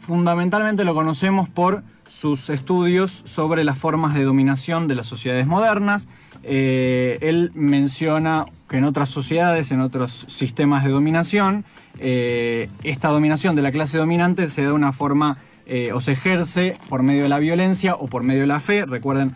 fundamentalmente 0.00 0.84
lo 0.84 0.92
conocemos 0.92 1.48
por 1.48 1.82
sus 2.06 2.50
estudios 2.50 3.22
sobre 3.24 3.64
las 3.64 3.78
formas 3.78 4.12
de 4.12 4.24
dominación 4.24 4.88
de 4.88 4.94
las 4.96 5.06
sociedades 5.06 5.46
modernas. 5.46 6.06
Él 6.42 7.50
menciona 7.54 8.44
que 8.68 8.76
en 8.76 8.84
otras 8.84 9.08
sociedades, 9.08 9.72
en 9.72 9.80
otros 9.80 10.26
sistemas 10.28 10.84
de 10.84 10.90
dominación, 10.90 11.64
esta 11.98 13.08
dominación 13.08 13.56
de 13.56 13.62
la 13.62 13.72
clase 13.72 13.96
dominante 13.96 14.50
se 14.50 14.62
da 14.62 14.74
una 14.74 14.92
forma 14.92 15.38
o 15.94 16.00
se 16.02 16.12
ejerce 16.12 16.76
por 16.90 17.02
medio 17.02 17.22
de 17.22 17.30
la 17.30 17.38
violencia 17.38 17.94
o 17.94 18.06
por 18.06 18.22
medio 18.22 18.42
de 18.42 18.48
la 18.48 18.60
fe. 18.60 18.84
Recuerden 18.84 19.32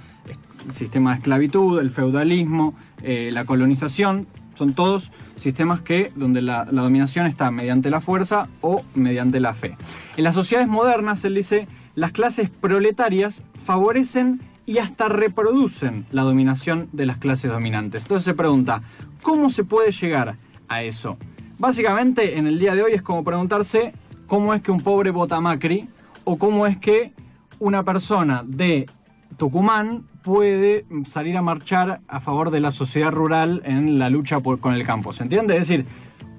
sistema 0.72 1.10
de 1.10 1.18
esclavitud, 1.18 1.80
el 1.80 1.90
feudalismo, 1.90 2.74
eh, 3.02 3.30
la 3.32 3.44
colonización, 3.44 4.26
son 4.54 4.74
todos 4.74 5.12
sistemas 5.36 5.80
que 5.82 6.10
donde 6.16 6.40
la, 6.40 6.66
la 6.70 6.82
dominación 6.82 7.26
está 7.26 7.50
mediante 7.50 7.90
la 7.90 8.00
fuerza 8.00 8.48
o 8.62 8.82
mediante 8.94 9.38
la 9.38 9.54
fe. 9.54 9.76
En 10.16 10.24
las 10.24 10.34
sociedades 10.34 10.68
modernas, 10.68 11.24
él 11.24 11.34
dice, 11.34 11.68
las 11.94 12.12
clases 12.12 12.50
proletarias 12.50 13.44
favorecen 13.64 14.40
y 14.66 14.78
hasta 14.78 15.08
reproducen 15.08 16.06
la 16.10 16.22
dominación 16.22 16.88
de 16.92 17.06
las 17.06 17.18
clases 17.18 17.50
dominantes. 17.50 18.02
Entonces 18.02 18.24
se 18.24 18.34
pregunta, 18.34 18.82
¿cómo 19.22 19.48
se 19.48 19.64
puede 19.64 19.92
llegar 19.92 20.36
a 20.68 20.82
eso? 20.82 21.16
Básicamente, 21.58 22.36
en 22.36 22.46
el 22.46 22.58
día 22.58 22.74
de 22.74 22.82
hoy 22.82 22.92
es 22.92 23.02
como 23.02 23.24
preguntarse 23.24 23.94
cómo 24.26 24.52
es 24.52 24.62
que 24.62 24.72
un 24.72 24.80
pobre 24.80 25.10
vota 25.10 25.40
Macri 25.40 25.88
o 26.24 26.36
cómo 26.36 26.66
es 26.66 26.76
que 26.78 27.12
una 27.60 27.84
persona 27.84 28.42
de 28.44 28.86
Tucumán 29.36 30.02
puede 30.22 30.84
salir 31.08 31.36
a 31.36 31.42
marchar 31.42 32.00
a 32.08 32.20
favor 32.20 32.50
de 32.50 32.60
la 32.60 32.70
sociedad 32.70 33.12
rural 33.12 33.62
en 33.64 33.98
la 33.98 34.10
lucha 34.10 34.40
por- 34.40 34.60
con 34.60 34.74
el 34.74 34.84
campo. 34.84 35.12
¿Se 35.12 35.22
entiende? 35.22 35.54
Es 35.56 35.68
decir, 35.68 35.86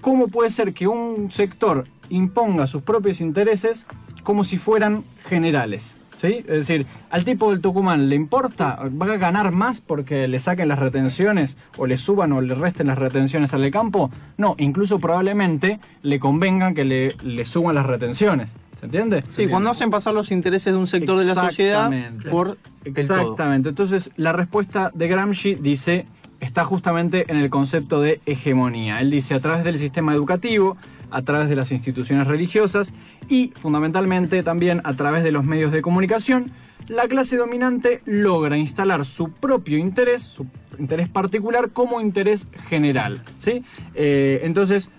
¿cómo 0.02 0.28
puede 0.28 0.50
ser 0.50 0.74
que 0.74 0.88
un 0.88 1.32
sector 1.32 1.86
imponga 2.10 2.68
sus 2.68 2.82
propios 2.84 3.20
intereses 3.22 3.86
como 4.24 4.44
si 4.44 4.58
fueran 4.58 5.04
generales. 5.26 5.96
¿Sí? 6.18 6.38
Es 6.48 6.68
decir, 6.68 6.88
al 7.12 7.24
tipo 7.26 7.52
del 7.52 7.62
Tucumán 7.62 8.10
le 8.10 8.16
importa, 8.16 8.80
va 9.00 9.06
a 9.14 9.18
ganar 9.18 9.52
más 9.52 9.82
porque 9.82 10.28
le 10.28 10.40
saquen 10.40 10.68
las 10.68 10.80
retenciones 10.80 11.58
o 11.78 11.86
le 11.86 11.98
suban 12.00 12.32
o 12.32 12.42
le 12.42 12.56
resten 12.56 12.88
las 12.88 12.98
retenciones 12.98 13.54
al 13.54 13.70
campo. 13.70 14.10
No, 14.36 14.56
incluso 14.58 14.98
probablemente 15.00 15.80
le 16.02 16.20
convengan 16.20 16.74
que 16.74 16.86
le, 16.86 17.16
le 17.24 17.46
suban 17.46 17.76
las 17.76 17.86
retenciones. 17.86 18.50
¿Se 18.80 18.86
entiende? 18.86 19.24
Sí, 19.30 19.48
cuando 19.48 19.72
hacen 19.72 19.90
pasar 19.90 20.14
los 20.14 20.32
intereses 20.32 20.72
de 20.74 20.80
un 20.80 20.88
sector 20.88 21.20
de 21.20 21.26
la 21.26 21.36
sociedad 21.36 21.92
Exactamente. 21.92 22.30
por 22.30 22.58
el 22.86 22.94
todo. 22.94 23.22
Exactamente. 23.22 23.70
Entonces, 23.70 24.12
la 24.18 24.34
respuesta 24.34 24.92
de 24.94 25.08
Gramsci 25.08 25.56
dice, 25.56 26.06
está 26.40 26.64
justamente 26.64 27.26
en 27.30 27.38
el 27.38 27.50
concepto 27.50 28.02
de 28.02 28.22
hegemonía. 28.26 29.02
Él 29.02 29.10
dice, 29.10 29.34
a 29.34 29.40
través 29.40 29.64
del 29.64 29.80
sistema 29.80 30.14
educativo, 30.14 30.78
a 31.10 31.22
través 31.22 31.50
de 31.50 31.56
las 31.56 31.72
instituciones 31.72 32.28
religiosas 32.28 32.94
y, 33.28 33.52
fundamentalmente, 33.60 34.44
también 34.44 34.82
a 34.84 34.94
través 34.94 35.24
de 35.24 35.32
los 35.32 35.44
medios 35.44 35.72
de 35.72 35.82
comunicación, 35.82 36.52
la 36.88 37.08
clase 37.08 37.36
dominante 37.36 38.02
logra 38.06 38.58
instalar 38.58 39.06
su 39.06 39.32
propio 39.32 39.78
interés, 39.78 40.22
su 40.22 40.46
interés 40.78 41.10
particular, 41.10 41.72
como 41.72 42.00
interés 42.00 42.48
general. 42.70 43.24
¿sí? 43.40 43.64
Eh, 43.96 44.42
entonces, 44.44 44.90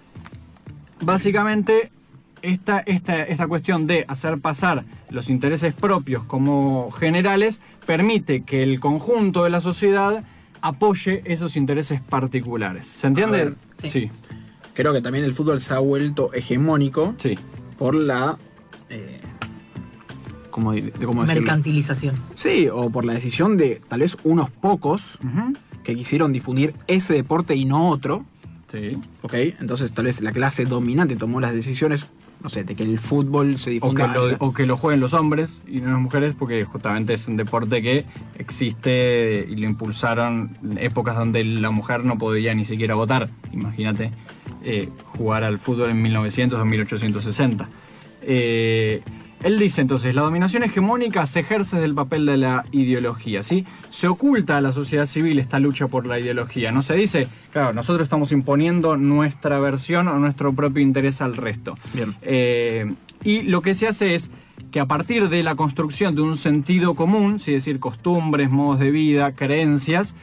básicamente 1.00 1.90
esta, 2.42 2.80
esta, 2.80 3.22
esta 3.22 3.46
cuestión 3.46 3.86
de 3.86 4.04
hacer 4.08 4.38
pasar 4.38 4.84
los 5.10 5.28
intereses 5.30 5.74
propios 5.74 6.24
como 6.24 6.90
generales 6.92 7.60
permite 7.86 8.42
que 8.42 8.62
el 8.62 8.80
conjunto 8.80 9.44
de 9.44 9.50
la 9.50 9.60
sociedad 9.60 10.24
apoye 10.60 11.22
esos 11.24 11.56
intereses 11.56 12.00
particulares. 12.00 12.86
¿Se 12.86 13.06
entiende? 13.06 13.44
Ver, 13.44 13.54
sí. 13.82 13.90
sí, 13.90 14.10
Creo 14.74 14.92
que 14.92 15.00
también 15.00 15.24
el 15.24 15.34
fútbol 15.34 15.60
se 15.60 15.74
ha 15.74 15.80
vuelto 15.80 16.32
hegemónico 16.32 17.14
sí. 17.18 17.34
por 17.78 17.94
la. 17.94 18.36
eh, 18.90 19.20
¿cómo, 20.50 20.70
cómo 21.04 21.22
decirlo? 21.22 21.42
Mercantilización. 21.42 22.16
Sí, 22.34 22.68
o 22.72 22.90
por 22.90 23.04
la 23.04 23.14
decisión 23.14 23.56
de 23.56 23.80
tal 23.88 24.00
vez 24.00 24.16
unos 24.24 24.50
pocos 24.50 25.18
que 25.84 25.94
quisieron 25.94 26.32
difundir 26.32 26.74
ese 26.86 27.14
deporte 27.14 27.56
y 27.56 27.64
no 27.64 27.88
otro. 27.88 28.24
Sí. 28.70 28.98
¿Ok? 29.22 29.34
Entonces 29.60 29.92
tal 29.92 30.04
vez 30.04 30.20
la 30.20 30.32
clase 30.32 30.64
dominante 30.64 31.16
tomó 31.16 31.40
las 31.40 31.54
decisiones, 31.54 32.06
no 32.42 32.48
sé, 32.48 32.64
de 32.64 32.74
que 32.76 32.84
el 32.84 32.98
fútbol 32.98 33.58
se 33.58 33.70
O 33.70 33.72
difunda. 33.72 34.12
que, 34.12 34.18
lo, 34.18 34.36
o 34.38 34.52
que 34.52 34.66
lo 34.66 34.76
jueguen 34.76 35.00
los 35.00 35.12
hombres 35.12 35.62
y 35.66 35.80
no 35.80 35.90
las 35.90 36.00
mujeres, 36.00 36.34
porque 36.38 36.64
justamente 36.64 37.14
es 37.14 37.26
un 37.26 37.36
deporte 37.36 37.82
que 37.82 38.04
existe 38.38 39.46
y 39.48 39.56
lo 39.56 39.66
impulsaron 39.66 40.56
en 40.62 40.78
épocas 40.78 41.16
donde 41.16 41.44
la 41.44 41.70
mujer 41.70 42.04
no 42.04 42.16
podía 42.18 42.54
ni 42.54 42.64
siquiera 42.64 42.94
votar. 42.94 43.28
Imagínate 43.52 44.12
eh, 44.64 44.88
jugar 45.04 45.44
al 45.44 45.58
fútbol 45.58 45.90
en 45.90 46.00
1900 46.02 46.58
o 46.58 46.64
1860. 46.64 47.68
Eh, 48.22 49.02
él 49.42 49.58
dice 49.58 49.80
entonces, 49.80 50.14
la 50.14 50.22
dominación 50.22 50.64
hegemónica 50.64 51.26
se 51.26 51.40
ejerce 51.40 51.76
desde 51.76 51.86
el 51.86 51.94
papel 51.94 52.26
de 52.26 52.36
la 52.36 52.64
ideología, 52.72 53.42
¿sí? 53.42 53.64
Se 53.90 54.08
oculta 54.08 54.56
a 54.56 54.60
la 54.60 54.72
sociedad 54.72 55.06
civil 55.06 55.38
esta 55.38 55.60
lucha 55.60 55.86
por 55.86 56.06
la 56.06 56.18
ideología. 56.18 56.72
No 56.72 56.82
se 56.82 56.94
dice, 56.94 57.28
claro, 57.52 57.72
nosotros 57.72 58.06
estamos 58.06 58.32
imponiendo 58.32 58.96
nuestra 58.96 59.58
versión 59.60 60.08
o 60.08 60.18
nuestro 60.18 60.52
propio 60.52 60.82
interés 60.82 61.20
al 61.22 61.36
resto. 61.36 61.78
Bien. 61.94 62.16
Eh, 62.22 62.92
y 63.22 63.42
lo 63.42 63.62
que 63.62 63.74
se 63.74 63.86
hace 63.86 64.14
es 64.14 64.30
que 64.72 64.80
a 64.80 64.86
partir 64.86 65.28
de 65.28 65.42
la 65.42 65.54
construcción 65.54 66.14
de 66.16 66.22
un 66.22 66.36
sentido 66.36 66.94
común, 66.94 67.36
es 67.36 67.46
decir, 67.46 67.78
costumbres, 67.78 68.50
modos 68.50 68.80
de 68.80 68.90
vida, 68.90 69.32
creencias, 69.32 70.14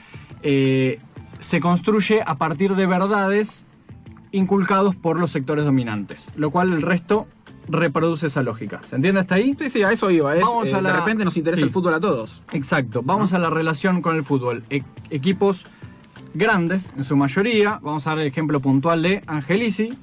eh, 0.44 1.00
se 1.40 1.60
construye 1.60 2.22
a 2.26 2.36
partir 2.36 2.76
de 2.76 2.86
verdades 2.86 3.66
inculcados 4.32 4.96
por 4.96 5.20
los 5.20 5.32
sectores 5.32 5.64
dominantes, 5.64 6.26
lo 6.36 6.52
cual 6.52 6.74
el 6.74 6.82
resto 6.82 7.28
reproduce 7.68 8.28
esa 8.28 8.44
lógica. 8.44 8.82
¿Se 8.88 8.96
entiende 8.96 9.22
hasta 9.22 9.36
ahí? 9.36 9.56
Sí, 9.58 9.70
sí, 9.70 9.84
a 9.84 9.92
eso 9.92 10.12
iba. 10.12 10.36
Es, 10.36 10.42
Vamos 10.42 10.70
eh, 10.70 10.76
a 10.76 10.82
la- 10.82 10.92
De 10.94 11.00
repente 11.00 11.26
nos 11.26 11.38
interesa 11.38 11.60
Sí. 11.62 11.64
el 11.68 11.72
fútbol 11.72 11.94
a 11.94 12.00
todos. 12.00 12.42
Exacto. 12.52 13.02
Vamos 13.04 13.34
a 13.34 13.40
la 13.40 13.50
relación 13.50 14.02
con 14.02 14.16
el 14.16 14.24
fútbol. 14.24 14.64
E- 14.70 14.84
equipos 15.10 15.66
grandes, 16.34 16.92
en 16.98 17.04
su 17.04 17.16
mayoría. 17.18 17.80
Vamos 17.82 18.08
a 18.08 18.12
dar 18.12 18.20
el 18.20 18.28
ejemplo 18.28 18.60
puntual 18.60 19.02
de 19.02 19.24
Angelici, 19.28 19.94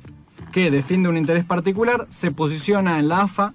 que 0.51 0.71
defiende 0.71 1.09
un 1.09 1.17
interés 1.17 1.45
particular, 1.45 2.07
se 2.11 2.31
posiciona 2.31 2.99
en 2.99 3.09
la 3.09 3.23
AFA 3.23 3.55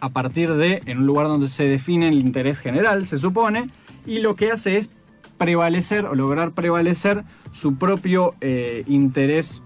a 0.00 0.08
partir 0.10 0.52
de, 0.54 0.82
en 0.86 0.98
un 0.98 1.06
lugar 1.06 1.28
donde 1.28 1.48
se 1.48 1.64
define 1.64 2.08
el 2.08 2.18
interés 2.18 2.58
general, 2.58 3.06
se 3.06 3.18
supone, 3.18 3.70
y 4.06 4.18
lo 4.20 4.34
que 4.36 4.50
hace 4.50 4.76
es 4.78 4.90
prevalecer 5.38 6.04
o 6.06 6.14
lograr 6.14 6.52
prevalecer 6.52 7.24
su 7.52 7.76
propio 7.76 8.34
eh, 8.40 8.84
interés 8.86 9.62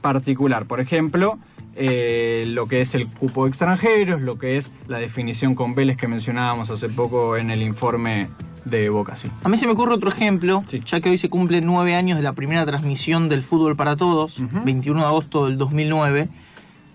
particular. 0.00 0.66
Por 0.66 0.80
ejemplo, 0.80 1.38
eh, 1.76 2.44
lo 2.48 2.66
que 2.66 2.80
es 2.80 2.94
el 2.94 3.06
cupo 3.08 3.44
de 3.44 3.50
extranjeros, 3.50 4.20
lo 4.20 4.38
que 4.38 4.56
es 4.58 4.72
la 4.88 4.98
definición 4.98 5.54
con 5.54 5.74
Vélez 5.74 5.96
que 5.96 6.08
mencionábamos 6.08 6.70
hace 6.70 6.88
poco 6.88 7.36
en 7.36 7.50
el 7.50 7.62
informe 7.62 8.28
de 8.64 8.90
Boca, 8.90 9.16
sí. 9.16 9.28
A 9.42 9.48
mí 9.48 9.56
se 9.56 9.66
me 9.66 9.72
ocurre 9.72 9.94
otro 9.94 10.10
ejemplo, 10.10 10.64
Sí. 10.68 10.80
ya 10.84 11.00
que 11.00 11.08
hoy 11.10 11.18
se 11.18 11.30
cumplen 11.30 11.64
nueve 11.64 11.94
años 11.94 12.18
de 12.18 12.22
la 12.22 12.34
primera 12.34 12.66
transmisión 12.66 13.28
del 13.28 13.42
fútbol 13.42 13.74
para 13.76 13.96
todos, 13.96 14.38
Ujú. 14.38 14.60
21 14.64 15.00
de 15.00 15.06
agosto 15.06 15.46
del 15.46 15.56
2009, 15.56 16.28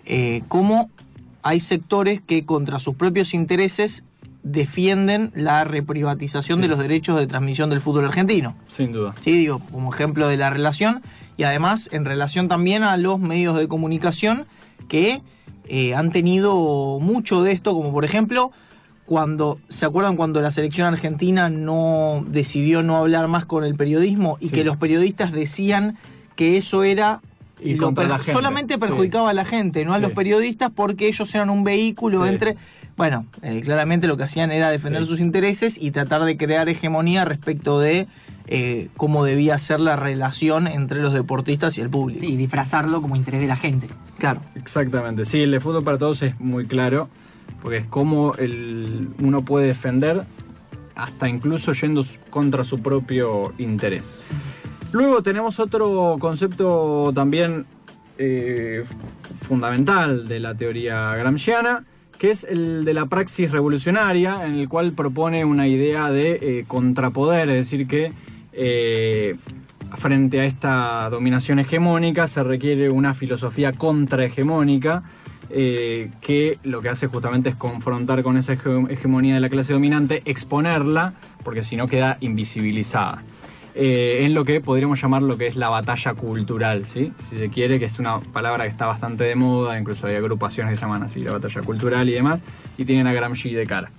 eh, 0.05 0.43
cómo 0.47 0.89
hay 1.41 1.59
sectores 1.59 2.21
que 2.21 2.45
contra 2.45 2.79
sus 2.79 2.95
propios 2.95 3.33
intereses 3.33 4.03
defienden 4.43 5.31
la 5.33 5.63
reprivatización 5.63 6.57
Sí. 6.59 6.61
de 6.61 6.67
los 6.67 6.77
derechos 6.79 7.17
de 7.17 7.25
transmisión 7.25 7.71
del 7.71 7.81
fútbol 7.81 8.05
argentino. 8.05 8.55
Sin 8.67 8.91
duda. 8.91 9.15
Sí, 9.23 9.31
digo, 9.31 9.59
como 9.71 9.91
ejemplo 9.91 10.27
de 10.27 10.37
la 10.37 10.51
relación 10.51 11.01
y 11.35 11.43
además 11.43 11.89
en 11.91 12.05
relación 12.05 12.47
también 12.47 12.83
a 12.83 12.95
los 12.95 13.19
medios 13.19 13.57
de 13.57 13.67
comunicación 13.67 14.45
que 14.87 15.21
eh, 15.67 15.95
han 15.95 16.11
tenido 16.11 16.99
mucho 17.01 17.41
de 17.43 17.51
esto, 17.51 17.73
como 17.73 17.91
por 17.91 18.05
ejemplo 18.05 18.51
cuando, 19.05 19.59
¿se 19.69 19.85
acuerdan 19.85 20.15
cuando 20.15 20.41
la 20.41 20.49
selección 20.51 20.87
argentina 20.87 21.49
no 21.49 22.23
decidió 22.27 22.81
no 22.81 22.97
hablar 22.97 23.27
más 23.27 23.45
con 23.45 23.63
el 23.63 23.75
periodismo 23.75 24.37
y 24.39 24.49
Sí. 24.49 24.55
que 24.55 24.63
los 24.63 24.77
periodistas 24.77 25.31
decían 25.31 25.97
que 26.35 26.57
eso 26.57 26.83
era 26.83 27.21
Y 27.61 27.75
lo 27.75 27.93
per- 27.93 28.07
la 28.09 28.17
gente. 28.17 28.31
solamente 28.33 28.77
perjudicaba 28.79 29.29
a 29.29 29.33
la 29.33 29.45
gente, 29.45 29.85
no 29.85 29.93
a 29.93 29.97
Sí. 29.97 30.01
los 30.01 30.11
periodistas 30.13 30.71
porque 30.75 31.07
ellos 31.07 31.33
eran 31.35 31.49
un 31.51 31.63
vehículo 31.63 32.23
Sí. 32.23 32.29
entre 32.29 32.55
bueno, 32.97 33.25
eh, 33.41 33.59
claramente 33.61 34.07
lo 34.07 34.15
que 34.15 34.23
hacían 34.23 34.51
era 34.51 34.69
defender 34.69 35.05
sus 35.05 35.19
intereses 35.19 35.77
y 35.79 35.91
tratar 35.91 36.23
de 36.23 36.37
crear 36.37 36.69
hegemonía 36.69 37.25
respecto 37.25 37.79
de 37.81 38.07
eh, 38.47 38.89
cómo 38.95 39.23
debía 39.23 39.57
ser 39.57 39.79
la 39.79 39.95
relación 39.95 40.67
entre 40.67 41.01
los 41.01 41.13
deportistas 41.13 41.77
y 41.77 41.81
el 41.81 41.89
público. 41.89 42.21
Sí, 42.21 42.35
disfrazarlo 42.35 43.01
como 43.01 43.15
interés 43.15 43.41
de 43.41 43.47
la 43.47 43.55
gente. 43.55 43.87
Claro. 44.17 44.41
Exactamente. 44.55 45.25
Sí, 45.25 45.41
el 45.41 45.51
de 45.51 45.59
fútbol 45.59 45.83
para 45.83 45.97
todos 45.97 46.21
es 46.21 46.39
muy 46.39 46.65
claro, 46.65 47.09
porque 47.61 47.77
es 47.77 47.87
como 47.87 48.33
el, 48.35 49.09
uno 49.19 49.43
puede 49.43 49.67
defender 49.67 50.25
hasta 50.95 51.27
incluso 51.27 51.73
yendo 51.73 52.03
contra 52.29 52.63
su 52.63 52.79
propio 52.79 53.53
interés. 53.57 54.29
Luego 54.91 55.21
tenemos 55.21 55.59
otro 55.59 56.17
concepto 56.19 57.11
también 57.13 57.65
eh, 58.17 58.85
fundamental 59.41 60.27
de 60.27 60.39
la 60.39 60.55
teoría 60.55 61.15
gramsciana, 61.15 61.83
que 62.17 62.31
es 62.31 62.45
el 62.45 62.85
de 62.85 62.93
la 62.93 63.07
praxis 63.07 63.51
revolucionaria, 63.51 64.45
en 64.45 64.55
el 64.55 64.69
cual 64.69 64.93
propone 64.93 65.43
una 65.43 65.67
idea 65.67 66.09
de 66.11 66.39
eh, 66.41 66.65
contrapoder, 66.65 67.49
es 67.49 67.69
decir, 67.69 67.87
que 67.87 68.13
eh, 68.55 69.35
frente 69.97 70.39
a 70.39 70.45
esta 70.45 71.09
dominación 71.09 71.59
hegemónica 71.59 72.27
se 72.27 72.43
requiere 72.43 72.89
una 72.89 73.13
filosofía 73.13 73.71
contrahegemónica 73.73 75.03
eh, 75.51 76.09
que 76.21 76.57
lo 76.63 76.81
que 76.81 76.89
hace 76.89 77.07
justamente 77.07 77.49
es 77.49 77.55
confrontar 77.55 78.23
con 78.23 78.35
esa 78.37 78.53
hege- 78.55 78.89
hegemonía 78.91 79.35
de 79.35 79.39
la 79.39 79.49
clase 79.49 79.73
dominante, 79.73 80.21
exponerla, 80.25 81.13
porque 81.43 81.61
si 81.63 81.75
no 81.75 81.87
queda 81.87 82.17
invisibilizada. 82.19 83.21
Eh, 83.77 84.23
en 84.25 84.33
lo 84.33 84.45
que 84.45 84.61
podríamos 84.61 85.01
llamar 85.01 85.21
lo 85.21 85.37
que 85.37 85.47
es 85.47 85.57
la 85.57 85.67
batalla 85.69 86.13
cultural, 86.13 86.85
¿sí? 86.85 87.11
si 87.19 87.37
se 87.37 87.49
quiere, 87.49 87.77
que 87.77 87.85
es 87.85 87.99
una 87.99 88.21
palabra 88.21 88.63
que 88.63 88.69
está 88.69 88.85
bastante 88.85 89.25
de 89.25 89.35
moda, 89.35 89.77
incluso 89.77 90.07
hay 90.07 90.15
agrupaciones 90.15 90.73
que 90.73 90.79
llaman 90.81 91.03
así, 91.03 91.19
la 91.19 91.33
batalla 91.33 91.61
cultural 91.61 92.07
y 92.09 92.13
demás, 92.13 92.41
y 92.77 92.85
tienen 92.85 93.05
a 93.05 93.13
Gramsci 93.13 93.53
de 93.53 93.67
cara. 93.67 93.91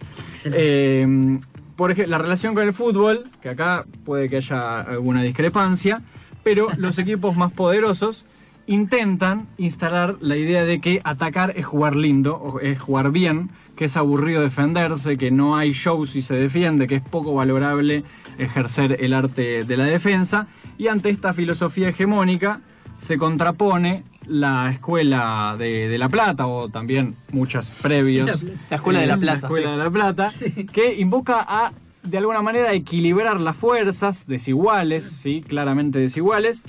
Eh, 0.52 1.38
por 1.76 1.90
ejemplo, 1.90 2.10
la 2.10 2.18
relación 2.18 2.54
con 2.54 2.64
el 2.64 2.72
fútbol, 2.72 3.24
que 3.40 3.50
acá 3.50 3.84
puede 4.04 4.28
que 4.28 4.38
haya 4.38 4.80
alguna 4.80 5.22
discrepancia, 5.22 6.02
pero 6.42 6.68
los 6.76 6.98
equipos 6.98 7.36
más 7.36 7.52
poderosos 7.52 8.24
intentan 8.66 9.46
instalar 9.58 10.16
la 10.20 10.36
idea 10.36 10.64
de 10.64 10.80
que 10.80 11.00
atacar 11.04 11.52
es 11.56 11.66
jugar 11.66 11.94
lindo, 11.94 12.58
es 12.62 12.80
jugar 12.80 13.10
bien, 13.10 13.50
que 13.76 13.84
es 13.84 13.96
aburrido 13.96 14.42
defenderse, 14.42 15.18
que 15.18 15.30
no 15.30 15.56
hay 15.56 15.72
show 15.72 16.06
si 16.06 16.22
se 16.22 16.34
defiende, 16.34 16.86
que 16.86 16.96
es 16.96 17.02
poco 17.02 17.34
valorable 17.34 18.04
ejercer 18.38 18.96
el 19.00 19.12
arte 19.12 19.64
de 19.64 19.76
la 19.76 19.84
defensa, 19.84 20.48
y 20.78 20.88
ante 20.88 21.10
esta 21.10 21.32
filosofía 21.32 21.90
hegemónica 21.90 22.60
se 22.98 23.18
contrapone 23.18 24.04
la 24.28 24.70
escuela 24.70 25.56
de, 25.58 25.88
de 25.88 25.98
La 25.98 26.08
Plata, 26.08 26.46
o 26.46 26.68
también 26.68 27.16
muchas 27.32 27.70
previos. 27.70 28.42
La 28.70 28.76
Escuela 28.76 29.00
de 29.00 29.06
La 29.06 29.16
Plata, 29.16 29.40
La 29.40 29.46
Escuela 29.46 29.68
sí. 29.68 29.78
de 29.78 29.84
La 29.84 29.90
Plata, 29.90 30.32
que 30.72 30.94
invoca 30.94 31.44
a, 31.46 31.72
de 32.02 32.18
alguna 32.18 32.42
manera, 32.42 32.72
equilibrar 32.72 33.40
las 33.40 33.56
fuerzas 33.56 34.26
desiguales, 34.26 35.06
¿sí? 35.06 35.42
claramente 35.46 35.98
desiguales, 35.98 36.62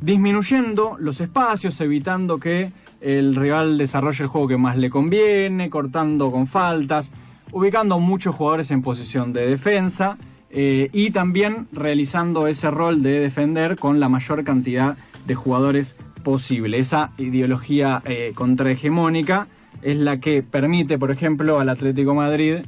disminuyendo 0.00 0.96
los 0.98 1.20
espacios, 1.20 1.80
evitando 1.80 2.38
que 2.38 2.72
el 3.00 3.34
rival 3.34 3.78
desarrolla 3.78 4.24
el 4.24 4.28
juego 4.28 4.48
que 4.48 4.56
más 4.56 4.76
le 4.76 4.90
conviene, 4.90 5.70
cortando 5.70 6.30
con 6.30 6.46
faltas, 6.46 7.12
ubicando 7.52 7.98
muchos 7.98 8.34
jugadores 8.34 8.70
en 8.70 8.82
posición 8.82 9.32
de 9.32 9.46
defensa 9.46 10.18
eh, 10.50 10.90
y 10.92 11.10
también 11.10 11.68
realizando 11.72 12.46
ese 12.46 12.70
rol 12.70 13.02
de 13.02 13.20
defender 13.20 13.76
con 13.76 14.00
la 14.00 14.08
mayor 14.08 14.44
cantidad 14.44 14.96
de 15.26 15.34
jugadores 15.34 15.96
posible. 16.22 16.78
Esa 16.78 17.12
ideología 17.18 18.02
eh, 18.04 18.32
contrahegemónica 18.34 19.48
es 19.82 19.98
la 19.98 20.20
que 20.20 20.42
permite, 20.42 20.98
por 20.98 21.10
ejemplo, 21.10 21.60
al 21.60 21.68
Atlético 21.68 22.14
Madrid 22.14 22.58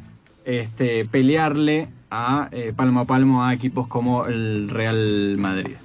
este, 0.45 1.05
pelearle 1.05 1.89
a 2.11 2.49
eh, 2.53 2.73
palmo 2.75 3.01
a 3.01 3.05
palmo 3.05 3.45
a 3.45 3.55
equipos 3.55 3.87
como 3.87 4.27
el 4.27 4.69
Real 4.69 5.37
Madrid. 5.39 5.77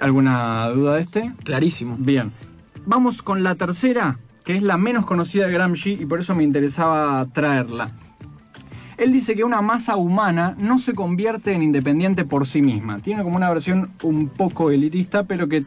¿Alguna 0.00 0.68
duda 0.68 0.96
de 0.96 1.00
este? 1.02 1.32
Clarísimo. 1.42 1.96
Bien. 1.98 2.32
Vamos 2.84 3.22
con 3.22 3.42
la 3.42 3.54
tercera, 3.54 4.18
que 4.44 4.56
es 4.56 4.62
la 4.62 4.76
menos 4.76 5.06
conocida 5.06 5.46
de 5.46 5.52
Gramsci 5.52 5.92
y 6.00 6.06
por 6.06 6.20
eso 6.20 6.34
me 6.34 6.44
interesaba 6.44 7.26
traerla. 7.32 7.92
Él 8.96 9.12
dice 9.12 9.34
que 9.34 9.44
una 9.44 9.60
masa 9.60 9.96
humana 9.96 10.54
no 10.58 10.78
se 10.78 10.94
convierte 10.94 11.52
en 11.52 11.62
independiente 11.62 12.24
por 12.24 12.46
sí 12.46 12.62
misma. 12.62 13.00
Tiene 13.00 13.22
como 13.22 13.36
una 13.36 13.50
versión 13.50 13.90
un 14.02 14.28
poco 14.28 14.70
elitista, 14.70 15.24
pero 15.24 15.48
que 15.48 15.64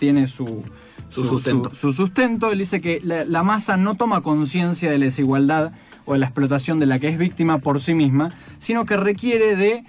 tiene 0.00 0.26
su, 0.26 0.64
Su 1.10 1.24
sustento. 1.24 1.72
Su, 1.74 1.92
sustento. 1.92 2.50
Él 2.50 2.58
dice 2.58 2.80
que 2.80 3.00
la, 3.04 3.24
la 3.24 3.44
masa 3.44 3.76
no 3.76 3.94
toma 3.94 4.22
conciencia 4.22 4.90
de 4.90 4.98
la 4.98 5.04
desigualdad 5.04 5.72
o 6.06 6.14
de 6.14 6.18
la 6.18 6.26
explotación 6.26 6.80
de 6.80 6.86
la 6.86 6.98
que 6.98 7.08
es 7.08 7.18
víctima 7.18 7.58
por 7.58 7.80
sí 7.80 7.94
misma, 7.94 8.30
sino 8.58 8.84
que 8.86 8.96
requiere 8.96 9.54
de 9.54 9.84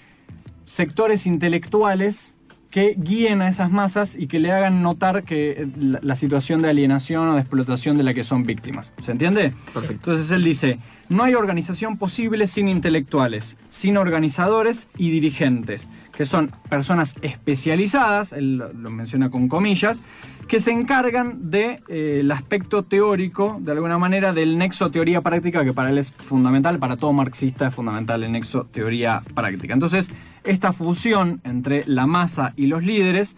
sectores 0.66 1.26
intelectuales 1.26 2.38
que 2.72 2.96
guíen 2.98 3.42
a 3.42 3.50
esas 3.50 3.70
masas 3.70 4.16
y 4.16 4.28
que 4.28 4.40
le 4.40 4.52
hagan 4.52 4.82
notar 4.82 5.24
que 5.24 5.52
eh, 5.52 5.68
la, 5.78 6.00
la 6.02 6.16
situación 6.16 6.62
de 6.62 6.70
alienación 6.70 7.28
o 7.30 7.36
de 7.36 7.42
explotación 7.42 7.98
de 7.98 8.04
la 8.04 8.14
que 8.14 8.24
son 8.24 8.46
víctimas. 8.46 8.94
¿Se 9.02 9.12
entiende? 9.12 9.54
Perfecto. 9.74 10.12
Entonces 10.12 10.32
él 10.32 10.44
dice, 10.44 10.80
no 11.10 11.24
hay 11.24 11.36
organización 11.36 11.98
posible 11.98 12.48
sin 12.48 12.70
intelectuales, 12.70 13.58
sin 13.70 13.98
organizadores 13.98 14.88
y 14.98 15.12
dirigentes, 15.12 15.88
que 16.16 16.26
son 16.26 16.52
personas 16.70 17.16
especializadas, 17.22 18.32
él 18.32 18.58
lo, 18.58 18.74
lo 18.74 18.90
menciona 18.90 19.30
con 19.30 19.50
comillas, 19.50 20.02
que 20.48 20.60
se 20.60 20.72
encargan 20.72 21.50
del 21.50 21.52
de, 21.52 21.84
eh, 21.90 22.20
el 22.22 22.32
aspecto 22.32 22.84
teórico, 22.84 23.58
de 23.62 23.72
alguna 23.74 23.98
manera, 23.98 24.32
del 24.34 24.58
nexo 24.58 24.92
teoría-práctica, 24.92 25.66
que 25.66 25.74
para 25.74 25.90
él 25.90 25.98
es 25.98 26.14
fundamental, 26.14 26.80
para 26.80 26.98
todo 26.98 27.12
marxista 27.14 27.68
es 27.68 27.76
fundamental 27.76 28.24
el 28.24 28.32
nexo 28.32 28.66
teoría-práctica. 28.66 29.74
Entonces, 29.74 30.10
esta 30.44 30.74
fusión 30.74 31.42
entre 31.44 31.84
la 31.88 32.08
masa 32.08 32.54
y 32.56 32.68
los 32.68 32.84
líderes, 32.84 33.36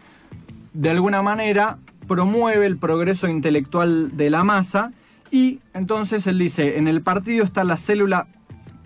de 0.73 0.89
alguna 0.89 1.21
manera, 1.21 1.77
promueve 2.07 2.65
el 2.65 2.77
progreso 2.77 3.27
intelectual 3.27 4.15
de 4.15 4.29
la 4.29 4.43
masa 4.43 4.91
y 5.31 5.59
entonces 5.73 6.27
él 6.27 6.39
dice, 6.39 6.77
en 6.77 6.87
el 6.87 7.01
partido 7.01 7.43
está 7.43 7.63
la 7.63 7.77
célula 7.77 8.27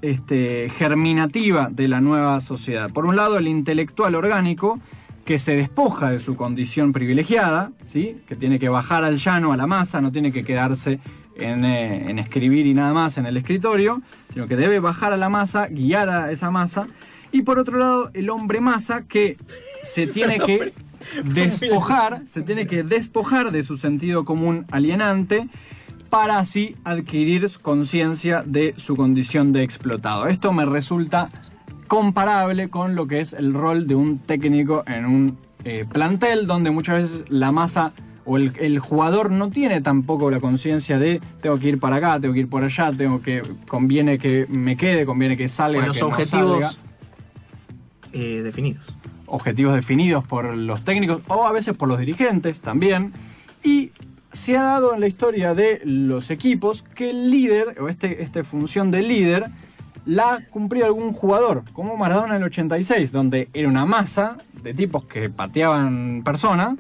este, 0.02 0.70
germinativa 0.78 1.70
de 1.72 1.88
la 1.88 2.02
nueva 2.02 2.40
sociedad. 2.40 2.90
Por 2.90 3.06
un 3.06 3.16
lado, 3.16 3.38
el 3.38 3.48
intelectual 3.48 4.16
orgánico, 4.16 4.80
que 5.26 5.40
se 5.40 5.58
despoja 5.58 6.10
de 6.10 6.22
su 6.22 6.38
condición 6.38 6.94
privilegiada, 6.94 7.72
¿sí? 7.84 8.22
que 8.28 8.38
tiene 8.38 8.60
que 8.60 8.70
bajar 8.70 9.04
al 9.04 9.18
llano, 9.18 9.52
a 9.52 9.58
la 9.58 9.68
masa, 9.68 10.00
no 10.00 10.12
tiene 10.14 10.32
que 10.32 10.46
quedarse 10.46 11.00
en, 11.36 11.66
eh, 11.66 12.10
en 12.10 12.18
escribir 12.18 12.66
y 12.66 12.74
nada 12.74 12.94
más 12.94 13.18
en 13.18 13.26
el 13.26 13.36
escritorio, 13.36 14.02
sino 14.34 14.48
que 14.48 14.56
debe 14.56 14.80
bajar 14.80 15.12
a 15.12 15.18
la 15.18 15.28
masa, 15.28 15.68
guiar 15.68 16.10
a 16.10 16.32
esa 16.32 16.50
masa. 16.50 16.88
Y 17.32 17.42
por 17.42 17.60
otro 17.60 17.78
lado, 17.78 18.10
el 18.14 18.30
hombre 18.30 18.62
masa 18.62 19.04
que 19.04 19.38
se 19.84 20.08
tiene 20.08 20.40
que 20.40 20.74
despojar, 21.24 22.24
se 22.26 22.42
tiene 22.42 22.68
que 22.68 22.84
despojar 22.84 23.52
de 23.52 23.64
su 23.64 23.78
sentido 23.78 24.26
común 24.26 24.66
alienante 24.72 25.48
para 26.10 26.40
así 26.40 26.76
adquirir 26.84 27.48
conciencia 27.62 28.44
de 28.46 28.74
su 28.78 28.96
condición 28.96 29.52
de 29.52 29.64
explotado. 29.64 30.28
Esto 30.28 30.54
me 30.54 30.66
resulta 30.66 31.30
comparable 31.88 32.70
con 32.70 32.96
lo 32.96 33.08
que 33.08 33.20
es 33.20 33.34
el 33.34 33.54
rol 33.54 33.88
de 33.88 33.96
un 33.96 34.20
técnico 34.20 34.84
en 34.88 35.06
un 35.06 35.38
eh, 35.64 35.86
plantel 35.92 36.48
donde 36.48 36.72
muchas 36.72 37.02
veces 37.02 37.26
la 37.30 37.52
masa 37.52 37.94
o 38.26 38.38
el, 38.38 38.54
el, 38.60 38.80
jugador 38.80 39.32
no 39.32 39.50
tiene 39.50 39.80
tampoco 39.80 40.30
la 40.30 40.42
conciencia 40.42 41.00
de 41.00 41.22
tengo 41.42 41.58
que 41.58 41.70
ir 41.70 41.80
para 41.80 41.96
acá, 41.96 42.20
tengo 42.20 42.34
que 42.34 42.42
ir 42.42 42.50
por 42.50 42.64
allá, 42.64 42.92
tengo 42.92 43.22
que 43.22 43.42
conviene 43.68 44.20
que 44.20 44.46
me 44.50 44.76
quede, 44.76 45.06
conviene 45.06 45.38
que 45.38 45.48
salga, 45.48 45.80
con 45.80 45.88
los 45.88 45.98
que 45.98 46.04
objetivos 46.04 46.60
no 46.60 46.68
salga. 46.68 46.87
Eh, 48.20 48.42
definidos. 48.42 48.98
Objetivos 49.28 49.76
definidos 49.76 50.24
por 50.26 50.56
los 50.56 50.84
técnicos 50.84 51.22
o 51.28 51.46
a 51.46 51.52
veces 51.52 51.78
por 51.78 51.88
los 51.88 52.00
dirigentes 52.00 52.62
también. 52.62 53.14
Y 53.64 53.92
se 54.32 54.58
ha 54.58 54.64
dado 54.64 54.96
en 54.96 55.02
la 55.02 55.08
historia 55.08 55.54
de 55.54 55.82
los 55.84 56.32
equipos 56.32 56.82
que 56.82 57.12
el 57.12 57.30
líder, 57.30 57.80
o 57.80 57.90
este, 57.90 58.24
esta 58.24 58.44
función 58.44 58.90
de 58.90 59.04
líder, 59.04 59.52
la 60.08 60.34
ha 60.34 60.46
cumplido 60.48 60.88
algún 60.88 61.14
jugador, 61.14 61.64
como 61.74 61.96
Maradona 61.96 62.38
en 62.38 62.42
el 62.42 62.48
86, 62.48 63.12
donde 63.12 63.50
era 63.54 63.68
una 63.68 63.86
masa 63.86 64.38
de 64.64 64.74
tipos 64.74 65.06
que 65.06 65.30
pateaban 65.30 66.24
personas 66.26 66.76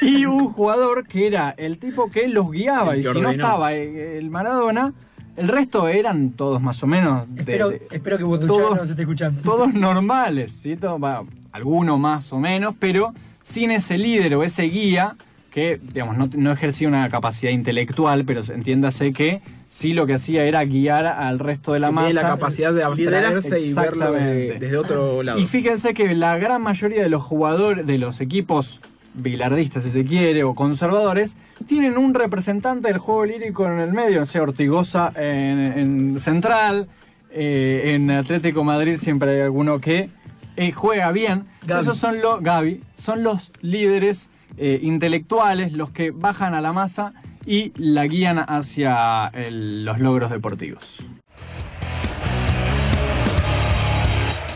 y 0.00 0.24
un 0.24 0.52
jugador 0.52 1.06
que 1.06 1.28
era 1.28 1.54
el 1.56 1.78
tipo 1.78 2.10
que 2.10 2.26
los 2.26 2.50
guiaba 2.50 2.94
El 2.94 3.00
y 3.00 3.02
que 3.04 3.12
si 3.12 3.20
no 3.20 3.30
estaba 3.30 3.74
el 3.74 4.28
Maradona, 4.30 4.92
el 5.36 5.48
resto 5.48 5.88
eran 5.88 6.30
todos 6.30 6.60
más 6.62 6.82
o 6.82 6.86
menos 6.86 7.26
de- 7.28 7.40
Espero, 7.40 7.70
de- 7.70 7.82
espero 7.90 8.18
que 8.18 8.46
todos- 8.46 8.76
nos 8.76 8.90
esté 8.90 9.02
escuchando. 9.02 9.40
todos 9.42 9.72
normales, 9.74 10.52
¿sí? 10.52 10.76
Todo- 10.76 10.98
va, 10.98 11.24
algunos 11.52 11.98
más 11.98 12.32
o 12.32 12.38
menos, 12.38 12.74
pero 12.78 13.12
sin 13.42 13.70
ese 13.70 13.98
líder 13.98 14.34
o 14.34 14.42
ese 14.42 14.64
guía 14.64 15.16
que, 15.50 15.80
digamos, 15.82 16.16
no, 16.18 16.28
no 16.36 16.52
ejercía 16.52 16.86
una 16.88 17.08
capacidad 17.08 17.50
intelectual, 17.50 18.24
pero 18.26 18.42
entiéndase 18.46 19.12
que 19.14 19.40
sí 19.70 19.94
lo 19.94 20.06
que 20.06 20.14
hacía 20.14 20.44
era 20.44 20.62
guiar 20.64 21.06
al 21.06 21.38
resto 21.38 21.72
de 21.72 21.78
la 21.80 21.88
Que 21.88 21.94
tiene 21.94 22.08
masa. 22.14 22.22
la 22.22 22.28
capacidad 22.34 22.74
de 22.74 22.82
abstraerse 22.84 23.60
y 23.60 23.72
verlo 23.72 24.12
de- 24.12 24.56
desde 24.58 24.76
otro 24.76 25.22
lado. 25.22 25.38
Y 25.38 25.46
fíjense 25.46 25.94
que 25.94 26.14
la 26.14 26.36
gran 26.36 26.60
mayoría 26.62 27.02
de 27.02 27.08
los 27.08 27.22
jugadores, 27.22 27.86
de 27.86 27.96
los 27.98 28.20
equipos 28.20 28.80
bilardistas, 29.16 29.84
si 29.84 29.90
se 29.90 30.04
quiere, 30.04 30.44
o 30.44 30.54
conservadores, 30.54 31.36
tienen 31.66 31.96
un 31.98 32.14
representante 32.14 32.88
del 32.88 32.98
juego 32.98 33.24
lírico 33.26 33.66
en 33.66 33.80
el 33.80 33.92
medio, 33.92 34.20
no 34.20 34.26
sé, 34.26 34.40
Ortigosa 34.40 35.12
en, 35.16 35.78
en 35.78 36.20
Central, 36.20 36.88
eh, 37.30 37.92
en 37.94 38.10
Atlético 38.10 38.62
Madrid 38.64 38.96
siempre 38.98 39.30
hay 39.32 39.40
alguno 39.40 39.80
que 39.80 40.10
eh, 40.56 40.72
juega 40.72 41.10
bien. 41.12 41.44
Gaby. 41.66 41.80
Esos 41.82 41.98
son 41.98 42.20
los, 42.20 42.40
Gaby, 42.42 42.80
son 42.94 43.22
los 43.22 43.52
líderes 43.60 44.30
eh, 44.56 44.78
intelectuales, 44.82 45.72
los 45.72 45.90
que 45.90 46.12
bajan 46.12 46.54
a 46.54 46.60
la 46.60 46.72
masa 46.72 47.12
y 47.44 47.72
la 47.76 48.06
guían 48.06 48.38
hacia 48.38 49.26
el- 49.34 49.84
los 49.84 49.98
logros 49.98 50.30
deportivos. 50.30 50.98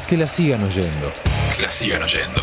Que 0.08 0.16
la 0.16 0.26
sigan 0.26 0.62
oyendo. 0.64 1.12
Que 1.56 1.62
la 1.62 1.70
sigan 1.70 2.02
oyendo. 2.02 2.40